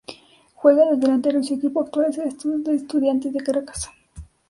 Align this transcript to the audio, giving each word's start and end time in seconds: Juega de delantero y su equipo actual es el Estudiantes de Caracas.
Juega 0.55 0.89
de 0.89 0.97
delantero 0.97 1.39
y 1.39 1.43
su 1.43 1.53
equipo 1.53 1.79
actual 1.79 2.07
es 2.09 2.17
el 2.17 2.29
Estudiantes 2.67 3.31
de 3.33 3.39
Caracas. 3.41 3.91